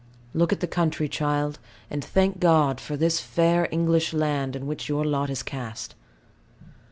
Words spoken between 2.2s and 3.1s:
God for